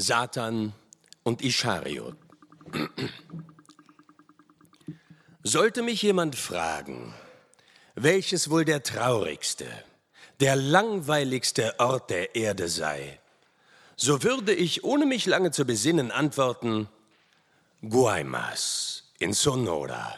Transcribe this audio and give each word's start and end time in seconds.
Satan 0.00 0.72
und 1.22 1.42
Ischariot. 1.42 2.16
Sollte 5.42 5.82
mich 5.82 6.02
jemand 6.02 6.36
fragen, 6.36 7.14
welches 7.94 8.50
wohl 8.50 8.64
der 8.64 8.82
traurigste, 8.82 9.66
der 10.40 10.56
langweiligste 10.56 11.78
Ort 11.78 12.10
der 12.10 12.34
Erde 12.34 12.68
sei, 12.68 13.20
so 13.96 14.22
würde 14.22 14.54
ich, 14.54 14.82
ohne 14.84 15.04
mich 15.04 15.26
lange 15.26 15.50
zu 15.50 15.66
besinnen, 15.66 16.10
antworten, 16.10 16.88
Guaymas 17.82 19.12
in 19.18 19.34
Sonora, 19.34 20.14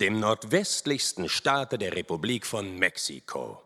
dem 0.00 0.18
nordwestlichsten 0.18 1.28
Staate 1.28 1.78
der 1.78 1.94
Republik 1.94 2.44
von 2.44 2.76
Mexiko. 2.76 3.62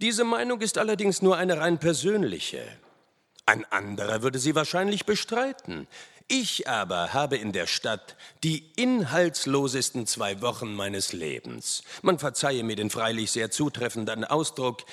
Diese 0.00 0.24
Meinung 0.24 0.60
ist 0.60 0.78
allerdings 0.78 1.20
nur 1.22 1.36
eine 1.36 1.58
rein 1.58 1.78
persönliche. 1.78 2.62
Ein 3.50 3.64
anderer 3.72 4.22
würde 4.22 4.38
sie 4.38 4.54
wahrscheinlich 4.54 5.06
bestreiten. 5.06 5.88
Ich 6.28 6.68
aber 6.68 7.12
habe 7.12 7.36
in 7.36 7.50
der 7.50 7.66
Stadt 7.66 8.14
die 8.44 8.70
inhaltslosesten 8.76 10.06
zwei 10.06 10.40
Wochen 10.40 10.72
meines 10.72 11.12
Lebens, 11.12 11.82
man 12.02 12.20
verzeihe 12.20 12.62
mir 12.62 12.76
den 12.76 12.90
freilich 12.90 13.32
sehr 13.32 13.50
zutreffenden 13.50 14.22
Ausdruck, 14.22 14.84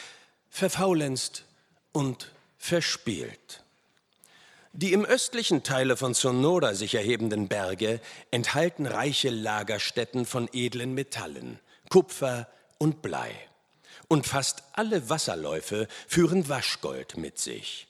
verfaulenzt 0.49 1.45
und 1.91 2.31
verspielt. 2.57 3.63
Die 4.73 4.91
im 4.91 5.05
östlichen 5.05 5.61
Teile 5.61 5.95
von 5.95 6.15
Sonora 6.15 6.73
sich 6.73 6.95
erhebenden 6.95 7.49
Berge 7.49 8.01
enthalten 8.31 8.87
reiche 8.87 9.29
Lagerstätten 9.29 10.25
von 10.25 10.49
edlen 10.51 10.95
Metallen, 10.95 11.59
Kupfer 11.89 12.47
und 12.79 13.03
Blei. 13.03 13.35
Und 14.07 14.25
fast 14.25 14.63
alle 14.73 15.11
Wasserläufe 15.11 15.87
führen 16.07 16.49
Waschgold 16.49 17.17
mit 17.17 17.37
sich. 17.37 17.86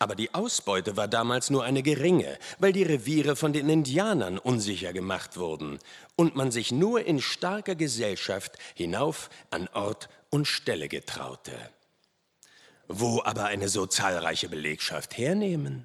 Aber 0.00 0.14
die 0.14 0.32
Ausbeute 0.32 0.96
war 0.96 1.08
damals 1.08 1.50
nur 1.50 1.64
eine 1.64 1.82
geringe, 1.82 2.38
weil 2.58 2.72
die 2.72 2.84
Reviere 2.84 3.34
von 3.34 3.52
den 3.52 3.68
Indianern 3.68 4.38
unsicher 4.38 4.92
gemacht 4.92 5.36
wurden 5.36 5.80
und 6.14 6.36
man 6.36 6.52
sich 6.52 6.70
nur 6.70 7.04
in 7.04 7.20
starker 7.20 7.74
Gesellschaft 7.74 8.52
hinauf 8.74 9.28
an 9.50 9.68
Ort 9.72 10.08
und 10.30 10.46
Stelle 10.46 10.88
getraute. 10.88 11.52
Wo 12.86 13.22
aber 13.24 13.46
eine 13.46 13.68
so 13.68 13.86
zahlreiche 13.86 14.48
Belegschaft 14.48 15.18
hernehmen? 15.18 15.84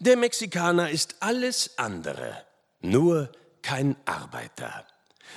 Der 0.00 0.16
Mexikaner 0.16 0.90
ist 0.90 1.16
alles 1.20 1.78
andere, 1.78 2.44
nur 2.80 3.30
kein 3.62 3.96
Arbeiter. 4.04 4.84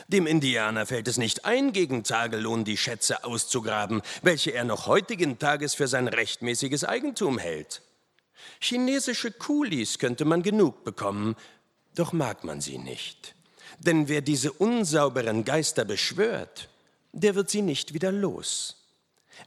Dem 0.08 0.26
Indianer 0.26 0.86
fällt 0.88 1.08
es 1.08 1.18
nicht 1.18 1.46
ein, 1.46 1.72
gegen 1.72 2.04
Tagelohn 2.04 2.64
die 2.64 2.78
Schätze 2.78 3.24
auszugraben, 3.24 4.02
welche 4.24 4.52
er 4.52 4.64
noch 4.64 4.88
heutigen 4.88 5.38
Tages 5.38 5.76
für 5.76 5.88
sein 5.88 6.08
rechtmäßiges 6.08 6.84
Eigentum 6.84 7.38
hält. 7.38 7.82
Chinesische 8.60 9.32
Kulis 9.32 10.00
könnte 10.00 10.26
man 10.26 10.44
genug 10.44 10.84
bekommen, 10.84 11.36
doch 11.96 12.14
mag 12.14 12.44
man 12.44 12.62
sie 12.62 12.78
nicht. 12.78 13.36
Denn 13.80 14.08
wer 14.08 14.22
diese 14.22 14.52
unsauberen 14.52 15.44
Geister 15.44 15.86
beschwört, 15.86 16.70
der 17.14 17.36
wird 17.36 17.50
sie 17.50 17.62
nicht 17.62 17.94
wieder 17.94 18.12
los. 18.12 18.78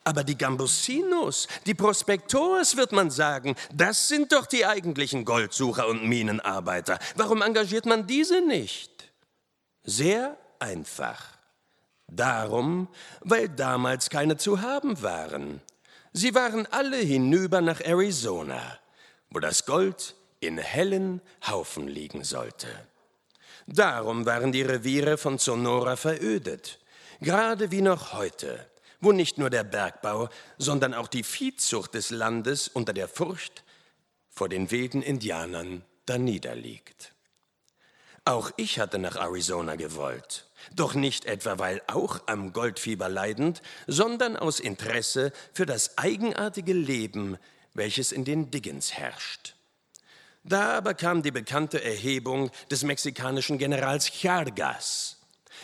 Aber 0.02 0.24
die 0.24 0.36
Gambusinos, 0.36 1.46
die 1.66 1.74
Prospektors, 1.74 2.76
wird 2.76 2.92
man 2.92 3.10
sagen, 3.10 3.54
das 3.72 4.08
sind 4.08 4.32
doch 4.32 4.46
die 4.46 4.66
eigentlichen 4.66 5.24
Goldsucher 5.24 5.86
und 5.86 6.08
Minenarbeiter. 6.08 6.98
Warum 7.16 7.42
engagiert 7.42 7.86
man 7.86 8.06
diese 8.06 8.40
nicht? 8.40 9.12
Sehr 9.84 10.36
einfach. 10.58 11.38
Darum, 12.08 12.88
weil 13.20 13.48
damals 13.48 14.10
keine 14.10 14.36
zu 14.36 14.60
haben 14.60 15.00
waren. 15.02 15.60
Sie 16.12 16.34
waren 16.34 16.66
alle 16.70 16.98
hinüber 16.98 17.60
nach 17.60 17.80
Arizona, 17.80 18.78
wo 19.34 19.40
das 19.40 19.66
Gold 19.66 20.14
in 20.40 20.56
hellen 20.56 21.20
Haufen 21.46 21.88
liegen 21.88 22.24
sollte. 22.24 22.68
Darum 23.66 24.24
waren 24.24 24.52
die 24.52 24.62
Reviere 24.62 25.18
von 25.18 25.38
Sonora 25.38 25.96
verödet, 25.96 26.78
gerade 27.20 27.70
wie 27.70 27.82
noch 27.82 28.14
heute 28.14 28.66
wo 29.04 29.12
nicht 29.12 29.38
nur 29.38 29.50
der 29.50 29.64
Bergbau, 29.64 30.28
sondern 30.58 30.94
auch 30.94 31.08
die 31.08 31.22
Viehzucht 31.22 31.94
des 31.94 32.10
Landes 32.10 32.68
unter 32.68 32.92
der 32.92 33.06
Furcht 33.06 33.62
vor 34.30 34.48
den 34.48 34.70
wilden 34.70 35.02
Indianern 35.02 35.84
daniederliegt. 36.06 37.12
Auch 38.24 38.50
ich 38.56 38.80
hatte 38.80 38.98
nach 38.98 39.16
Arizona 39.16 39.76
gewollt, 39.76 40.50
doch 40.74 40.94
nicht 40.94 41.26
etwa, 41.26 41.58
weil 41.58 41.82
auch 41.86 42.22
am 42.26 42.54
Goldfieber 42.54 43.10
leidend, 43.10 43.60
sondern 43.86 44.36
aus 44.36 44.60
Interesse 44.60 45.30
für 45.52 45.66
das 45.66 45.98
eigenartige 45.98 46.72
Leben, 46.72 47.36
welches 47.74 48.12
in 48.12 48.24
den 48.24 48.50
Diggins 48.50 48.94
herrscht. 48.94 49.54
Da 50.42 50.72
aber 50.76 50.94
kam 50.94 51.22
die 51.22 51.30
bekannte 51.30 51.82
Erhebung 51.82 52.50
des 52.70 52.82
mexikanischen 52.82 53.58
Generals 53.58 54.08
Chargas, 54.08 55.18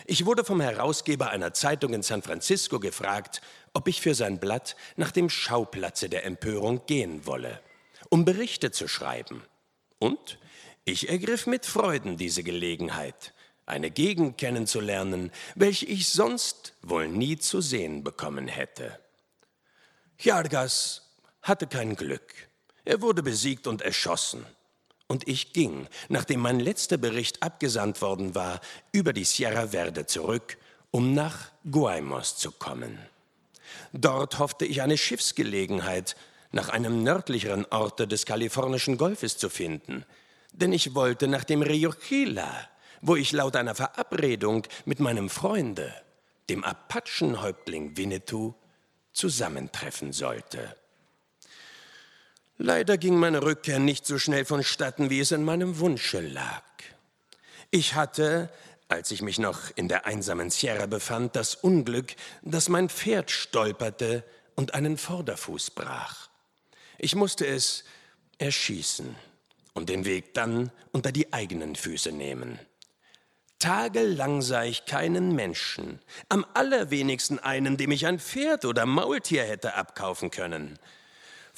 ich 0.06 0.26
wurde 0.26 0.44
vom 0.44 0.60
Herausgeber 0.60 1.30
einer 1.30 1.52
Zeitung 1.52 1.92
in 1.92 2.02
San 2.02 2.22
Francisco 2.22 2.80
gefragt, 2.80 3.40
ob 3.74 3.88
ich 3.88 4.00
für 4.00 4.14
sein 4.14 4.38
Blatt 4.38 4.76
nach 4.96 5.12
dem 5.12 5.28
Schauplatze 5.28 6.08
der 6.08 6.24
Empörung 6.24 6.86
gehen 6.86 7.26
wolle, 7.26 7.60
um 8.08 8.24
Berichte 8.24 8.70
zu 8.70 8.88
schreiben. 8.88 9.42
Und 9.98 10.38
ich 10.84 11.08
ergriff 11.08 11.46
mit 11.46 11.66
Freuden 11.66 12.16
diese 12.16 12.42
Gelegenheit, 12.42 13.34
eine 13.66 13.90
Gegend 13.90 14.38
kennenzulernen, 14.38 15.30
welche 15.54 15.86
ich 15.86 16.08
sonst 16.08 16.74
wohl 16.82 17.08
nie 17.08 17.36
zu 17.36 17.60
sehen 17.60 18.02
bekommen 18.02 18.48
hätte. 18.48 18.98
Jargas 20.18 21.09
hatte 21.42 21.66
kein 21.66 21.96
Glück. 21.96 22.34
Er 22.84 23.02
wurde 23.02 23.22
besiegt 23.22 23.66
und 23.66 23.82
erschossen. 23.82 24.44
Und 25.06 25.26
ich 25.26 25.52
ging, 25.52 25.88
nachdem 26.08 26.40
mein 26.40 26.60
letzter 26.60 26.96
Bericht 26.96 27.42
abgesandt 27.42 28.00
worden 28.00 28.34
war, 28.34 28.60
über 28.92 29.12
die 29.12 29.24
Sierra 29.24 29.68
Verde 29.68 30.06
zurück, 30.06 30.56
um 30.90 31.14
nach 31.14 31.50
Guaymos 31.68 32.36
zu 32.36 32.52
kommen. 32.52 32.98
Dort 33.92 34.38
hoffte 34.38 34.64
ich 34.64 34.82
eine 34.82 34.96
Schiffsgelegenheit 34.96 36.16
nach 36.52 36.68
einem 36.68 37.02
nördlicheren 37.02 37.66
Orte 37.66 38.06
des 38.06 38.26
kalifornischen 38.26 38.98
Golfes 38.98 39.36
zu 39.36 39.48
finden, 39.48 40.04
denn 40.52 40.72
ich 40.72 40.94
wollte 40.94 41.28
nach 41.28 41.44
dem 41.44 41.62
Rio 41.62 41.92
Gila, 42.08 42.68
wo 43.00 43.16
ich 43.16 43.32
laut 43.32 43.56
einer 43.56 43.74
Verabredung 43.74 44.66
mit 44.84 45.00
meinem 45.00 45.30
Freunde, 45.30 45.94
dem 46.48 46.64
Apachenhäuptling 46.64 47.96
Winnetou, 47.96 48.54
zusammentreffen 49.12 50.12
sollte. 50.12 50.76
Leider 52.62 52.98
ging 52.98 53.16
meine 53.16 53.42
Rückkehr 53.42 53.78
nicht 53.78 54.04
so 54.04 54.18
schnell 54.18 54.44
vonstatten, 54.44 55.08
wie 55.08 55.20
es 55.20 55.32
in 55.32 55.44
meinem 55.44 55.78
Wunsche 55.78 56.20
lag. 56.20 56.62
Ich 57.70 57.94
hatte, 57.94 58.50
als 58.86 59.10
ich 59.12 59.22
mich 59.22 59.38
noch 59.38 59.74
in 59.76 59.88
der 59.88 60.04
einsamen 60.04 60.50
Sierra 60.50 60.84
befand, 60.84 61.36
das 61.36 61.54
Unglück, 61.54 62.14
dass 62.42 62.68
mein 62.68 62.90
Pferd 62.90 63.30
stolperte 63.30 64.24
und 64.56 64.74
einen 64.74 64.98
Vorderfuß 64.98 65.70
brach. 65.70 66.28
Ich 66.98 67.14
musste 67.14 67.46
es 67.46 67.84
erschießen 68.36 69.16
und 69.72 69.88
den 69.88 70.04
Weg 70.04 70.34
dann 70.34 70.70
unter 70.92 71.12
die 71.12 71.32
eigenen 71.32 71.76
Füße 71.76 72.12
nehmen. 72.12 72.58
Tagelang 73.58 74.42
sah 74.42 74.64
ich 74.64 74.84
keinen 74.84 75.34
Menschen, 75.34 75.98
am 76.28 76.44
allerwenigsten 76.52 77.38
einen, 77.38 77.78
dem 77.78 77.90
ich 77.90 78.06
ein 78.06 78.18
Pferd 78.18 78.66
oder 78.66 78.84
Maultier 78.84 79.44
hätte 79.44 79.76
abkaufen 79.76 80.30
können. 80.30 80.78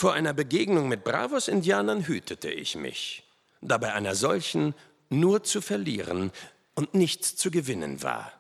Vor 0.02 0.14
einer 0.14 0.32
Begegnung 0.32 0.88
mit 0.88 1.04
Bravos-Indianern 1.04 2.08
hütete 2.08 2.50
ich 2.50 2.74
mich, 2.74 3.22
da 3.60 3.78
bei 3.78 3.92
einer 3.92 4.16
solchen 4.16 4.74
nur 5.10 5.44
zu 5.44 5.60
verlieren 5.60 6.32
und 6.74 6.92
nichts 6.92 7.36
zu 7.36 7.52
gewinnen 7.52 8.02
war. 8.02 8.32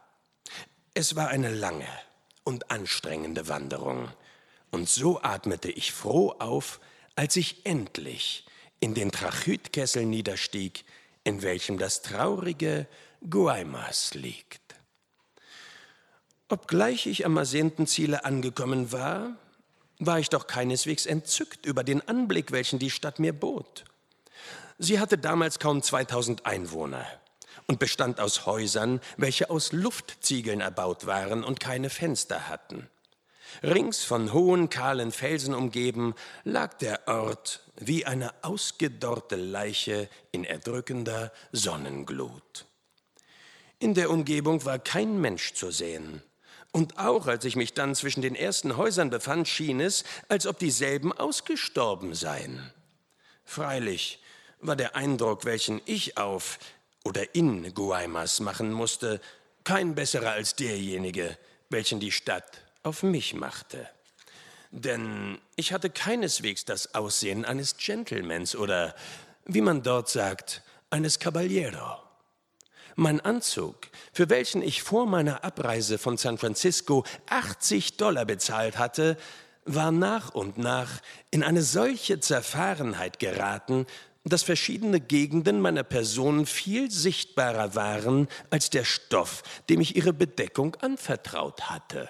Es 0.92 1.14
war 1.14 1.28
eine 1.28 1.54
lange 1.54 1.86
und 2.42 2.72
anstrengende 2.72 3.46
Wanderung, 3.46 4.08
und 4.72 4.88
so 4.88 5.22
atmete 5.22 5.70
ich 5.70 5.92
froh 5.92 6.34
auf, 6.40 6.80
als 7.14 7.36
ich 7.36 7.64
endlich 7.64 8.44
in 8.80 8.94
den 8.94 9.12
Trachytkessel 9.12 10.04
niederstieg, 10.04 10.84
in 11.22 11.42
welchem 11.42 11.78
das 11.78 12.02
traurige 12.02 12.88
Guaymas 13.30 14.14
liegt. 14.14 14.74
Obgleich 16.48 17.06
ich 17.06 17.24
am 17.24 17.36
ersehnten 17.36 17.86
Ziele 17.86 18.24
angekommen 18.24 18.90
war, 18.90 19.36
war 20.06 20.18
ich 20.18 20.28
doch 20.28 20.46
keineswegs 20.46 21.06
entzückt 21.06 21.66
über 21.66 21.84
den 21.84 22.06
Anblick, 22.08 22.52
welchen 22.52 22.78
die 22.78 22.90
Stadt 22.90 23.18
mir 23.18 23.32
bot. 23.32 23.84
Sie 24.78 24.98
hatte 24.98 25.18
damals 25.18 25.58
kaum 25.58 25.82
2000 25.82 26.46
Einwohner 26.46 27.06
und 27.66 27.78
bestand 27.78 28.20
aus 28.20 28.46
Häusern, 28.46 29.00
welche 29.16 29.50
aus 29.50 29.72
Luftziegeln 29.72 30.60
erbaut 30.60 31.06
waren 31.06 31.44
und 31.44 31.60
keine 31.60 31.90
Fenster 31.90 32.48
hatten. 32.48 32.88
Rings 33.62 34.02
von 34.02 34.32
hohen, 34.32 34.70
kahlen 34.70 35.12
Felsen 35.12 35.54
umgeben, 35.54 36.14
lag 36.44 36.74
der 36.74 37.06
Ort 37.06 37.60
wie 37.76 38.06
eine 38.06 38.32
ausgedorrte 38.42 39.36
Leiche 39.36 40.08
in 40.30 40.44
erdrückender 40.44 41.32
Sonnenglut. 41.52 42.66
In 43.78 43.94
der 43.94 44.10
Umgebung 44.10 44.64
war 44.64 44.78
kein 44.78 45.20
Mensch 45.20 45.54
zu 45.54 45.70
sehen. 45.70 46.22
Und 46.72 46.98
auch 46.98 47.26
als 47.26 47.44
ich 47.44 47.54
mich 47.54 47.74
dann 47.74 47.94
zwischen 47.94 48.22
den 48.22 48.34
ersten 48.34 48.76
Häusern 48.78 49.10
befand, 49.10 49.46
schien 49.46 49.80
es, 49.80 50.04
als 50.28 50.46
ob 50.46 50.58
dieselben 50.58 51.12
ausgestorben 51.12 52.14
seien. 52.14 52.72
Freilich 53.44 54.22
war 54.60 54.74
der 54.74 54.96
Eindruck, 54.96 55.44
welchen 55.44 55.82
ich 55.84 56.16
auf 56.16 56.58
oder 57.04 57.34
in 57.34 57.74
Guaymas 57.74 58.40
machen 58.40 58.72
musste, 58.72 59.20
kein 59.64 59.94
besserer 59.94 60.32
als 60.32 60.56
derjenige, 60.56 61.36
welchen 61.68 62.00
die 62.00 62.12
Stadt 62.12 62.62
auf 62.82 63.02
mich 63.02 63.34
machte. 63.34 63.88
Denn 64.70 65.38
ich 65.56 65.72
hatte 65.72 65.90
keineswegs 65.90 66.64
das 66.64 66.94
Aussehen 66.94 67.44
eines 67.44 67.76
Gentlemans 67.76 68.56
oder, 68.56 68.94
wie 69.44 69.60
man 69.60 69.82
dort 69.82 70.08
sagt, 70.08 70.62
eines 70.88 71.18
Caballero. 71.18 72.01
Mein 72.96 73.20
Anzug, 73.20 73.76
für 74.12 74.28
welchen 74.28 74.62
ich 74.62 74.82
vor 74.82 75.06
meiner 75.06 75.44
Abreise 75.44 75.98
von 75.98 76.16
San 76.16 76.38
Francisco 76.38 77.04
80 77.28 77.96
Dollar 77.96 78.24
bezahlt 78.24 78.78
hatte, 78.78 79.16
war 79.64 79.92
nach 79.92 80.34
und 80.34 80.58
nach 80.58 81.00
in 81.30 81.42
eine 81.42 81.62
solche 81.62 82.20
Zerfahrenheit 82.20 83.18
geraten, 83.18 83.86
dass 84.24 84.42
verschiedene 84.42 85.00
Gegenden 85.00 85.60
meiner 85.60 85.82
Person 85.82 86.46
viel 86.46 86.90
sichtbarer 86.90 87.74
waren 87.74 88.28
als 88.50 88.70
der 88.70 88.84
Stoff, 88.84 89.42
dem 89.68 89.80
ich 89.80 89.96
ihre 89.96 90.12
Bedeckung 90.12 90.76
anvertraut 90.76 91.70
hatte. 91.70 92.08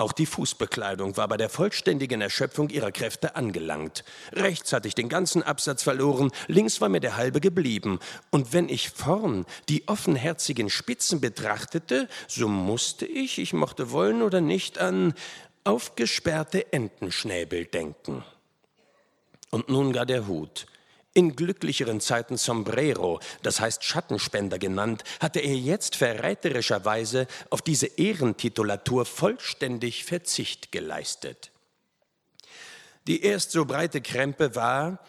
Auch 0.00 0.12
die 0.12 0.24
Fußbekleidung 0.24 1.18
war 1.18 1.28
bei 1.28 1.36
der 1.36 1.50
vollständigen 1.50 2.22
Erschöpfung 2.22 2.70
ihrer 2.70 2.90
Kräfte 2.90 3.36
angelangt. 3.36 4.02
Rechts 4.32 4.72
hatte 4.72 4.88
ich 4.88 4.94
den 4.94 5.10
ganzen 5.10 5.42
Absatz 5.42 5.82
verloren, 5.82 6.32
links 6.46 6.80
war 6.80 6.88
mir 6.88 7.00
der 7.00 7.18
halbe 7.18 7.38
geblieben. 7.38 7.98
Und 8.30 8.54
wenn 8.54 8.70
ich 8.70 8.88
vorn 8.88 9.44
die 9.68 9.86
offenherzigen 9.88 10.70
Spitzen 10.70 11.20
betrachtete, 11.20 12.08
so 12.28 12.48
musste 12.48 13.04
ich, 13.04 13.38
ich 13.38 13.52
mochte 13.52 13.90
wollen 13.90 14.22
oder 14.22 14.40
nicht, 14.40 14.78
an 14.78 15.12
aufgesperrte 15.64 16.72
Entenschnäbel 16.72 17.66
denken. 17.66 18.24
Und 19.50 19.68
nun 19.68 19.92
gar 19.92 20.06
der 20.06 20.26
Hut. 20.26 20.64
In 21.12 21.34
glücklicheren 21.34 22.00
Zeiten 22.00 22.36
Sombrero, 22.36 23.18
das 23.42 23.58
heißt 23.58 23.82
Schattenspender 23.82 24.58
genannt, 24.58 25.02
hatte 25.20 25.40
er 25.40 25.56
jetzt 25.56 25.96
verräterischerweise 25.96 27.26
auf 27.50 27.62
diese 27.62 27.86
Ehrentitulatur 27.86 29.04
vollständig 29.04 30.04
Verzicht 30.04 30.70
geleistet. 30.70 31.50
Die 33.08 33.22
erst 33.24 33.50
so 33.50 33.64
breite 33.64 34.00
Krempe 34.00 34.54
war, 34.54 35.00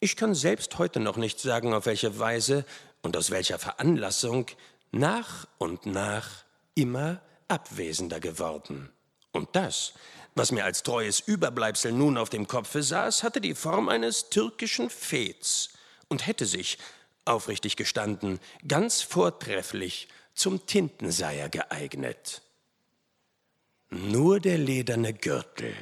ich 0.00 0.16
kann 0.16 0.34
selbst 0.34 0.78
heute 0.78 1.00
noch 1.00 1.16
nicht 1.16 1.40
sagen, 1.40 1.72
auf 1.72 1.86
welche 1.86 2.18
Weise 2.18 2.66
und 3.00 3.16
aus 3.16 3.30
welcher 3.30 3.58
Veranlassung, 3.58 4.46
nach 4.92 5.46
und 5.56 5.86
nach 5.86 6.44
immer 6.74 7.20
abwesender 7.48 8.20
geworden. 8.20 8.90
Und 9.32 9.56
das 9.56 9.94
was 10.38 10.52
mir 10.52 10.64
als 10.64 10.82
treues 10.82 11.20
Überbleibsel 11.20 11.92
nun 11.92 12.16
auf 12.16 12.30
dem 12.30 12.46
Kopfe 12.46 12.82
saß, 12.82 13.22
hatte 13.22 13.40
die 13.40 13.54
Form 13.54 13.88
eines 13.88 14.30
türkischen 14.30 14.88
Fets 14.88 15.70
und 16.08 16.26
hätte 16.26 16.46
sich, 16.46 16.78
aufrichtig 17.24 17.76
gestanden, 17.76 18.40
ganz 18.66 19.02
vortrefflich 19.02 20.08
zum 20.34 20.64
Tintenseier 20.66 21.48
geeignet. 21.48 22.42
Nur 23.90 24.40
der 24.40 24.58
lederne 24.58 25.12
Gürtel, 25.12 25.74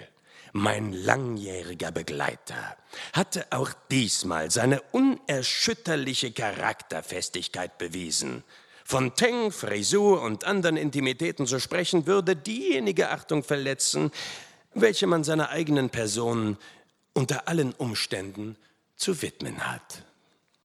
mein 0.52 0.92
langjähriger 0.92 1.92
Begleiter, 1.92 2.76
hatte 3.12 3.46
auch 3.50 3.70
diesmal 3.90 4.50
seine 4.50 4.80
unerschütterliche 4.92 6.32
Charakterfestigkeit 6.32 7.78
bewiesen. 7.78 8.42
Von 8.84 9.16
Teng, 9.16 9.50
Frisur 9.50 10.22
und 10.22 10.44
anderen 10.44 10.76
Intimitäten 10.76 11.46
zu 11.46 11.58
sprechen, 11.58 12.06
würde 12.06 12.36
diejenige 12.36 13.10
Achtung 13.10 13.42
verletzen, 13.42 14.12
welche 14.80 15.06
man 15.06 15.24
seiner 15.24 15.50
eigenen 15.50 15.90
Person 15.90 16.56
unter 17.14 17.48
allen 17.48 17.72
Umständen 17.72 18.56
zu 18.96 19.20
widmen 19.22 19.66
hat. 19.66 20.05